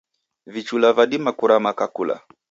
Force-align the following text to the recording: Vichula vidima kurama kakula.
Vichula 0.53 0.89
vidima 0.97 1.31
kurama 1.39 1.71
kakula. 1.79 2.15